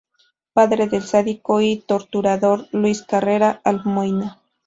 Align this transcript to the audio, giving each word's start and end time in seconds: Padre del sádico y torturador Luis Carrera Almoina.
Padre 0.53 0.87
del 0.87 1.03
sádico 1.03 1.61
y 1.61 1.77
torturador 1.85 2.65
Luis 2.71 3.03
Carrera 3.03 3.61
Almoina. 3.63 4.39